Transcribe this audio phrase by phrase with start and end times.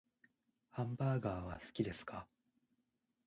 [0.71, 2.25] ハンバーガーは好きですか？